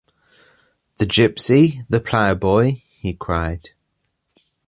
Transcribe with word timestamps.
'The 0.97 1.05
gipsy— 1.05 1.79
the 1.89 1.99
ploughboy?’ 1.99 2.81
he 2.89 3.13
cried. 3.13 3.69